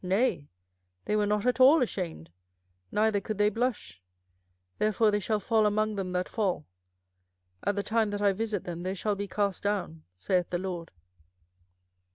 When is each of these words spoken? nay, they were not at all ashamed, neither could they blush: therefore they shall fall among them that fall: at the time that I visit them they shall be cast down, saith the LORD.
nay, 0.03 0.49
they 1.05 1.15
were 1.15 1.27
not 1.27 1.45
at 1.45 1.59
all 1.59 1.83
ashamed, 1.83 2.27
neither 2.91 3.21
could 3.21 3.37
they 3.37 3.51
blush: 3.51 4.01
therefore 4.79 5.11
they 5.11 5.19
shall 5.19 5.39
fall 5.39 5.67
among 5.67 5.95
them 5.95 6.11
that 6.11 6.27
fall: 6.27 6.65
at 7.63 7.75
the 7.75 7.83
time 7.83 8.09
that 8.09 8.19
I 8.19 8.33
visit 8.33 8.63
them 8.63 8.81
they 8.81 8.95
shall 8.95 9.13
be 9.15 9.27
cast 9.27 9.61
down, 9.61 10.03
saith 10.15 10.49
the 10.49 10.57
LORD. 10.57 10.89